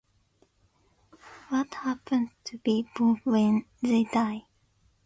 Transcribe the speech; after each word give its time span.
What 1.49 1.75
happen 1.75 2.31
to 2.45 2.57
people 2.57 3.19
when 3.23 3.65
they 3.83 4.05
die? 4.05 4.47